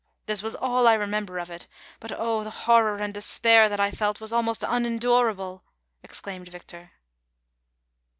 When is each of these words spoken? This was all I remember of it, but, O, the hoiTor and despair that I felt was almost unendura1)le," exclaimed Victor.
This 0.25 0.41
was 0.41 0.55
all 0.55 0.87
I 0.87 0.95
remember 0.95 1.37
of 1.37 1.51
it, 1.51 1.67
but, 1.99 2.11
O, 2.11 2.43
the 2.43 2.49
hoiTor 2.49 2.99
and 2.99 3.13
despair 3.13 3.69
that 3.69 3.79
I 3.79 3.91
felt 3.91 4.19
was 4.19 4.33
almost 4.33 4.61
unendura1)le," 4.61 5.61
exclaimed 6.01 6.47
Victor. 6.47 6.93